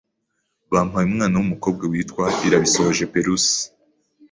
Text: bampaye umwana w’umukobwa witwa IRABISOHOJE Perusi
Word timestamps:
bampaye 0.73 1.05
umwana 1.09 1.35
w’umukobwa 1.37 1.83
witwa 1.91 2.25
IRABISOHOJE 2.47 3.05
Perusi 3.13 3.59